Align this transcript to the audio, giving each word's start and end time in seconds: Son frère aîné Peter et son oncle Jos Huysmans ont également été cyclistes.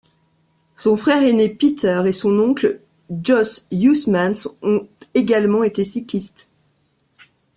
Son 0.77 0.97
frère 0.97 1.21
aîné 1.21 1.47
Peter 1.47 2.01
et 2.07 2.11
son 2.11 2.39
oncle 2.39 2.81
Jos 3.23 3.67
Huysmans 3.71 4.51
ont 4.63 4.87
également 5.13 5.63
été 5.63 5.83
cyclistes. 5.83 6.47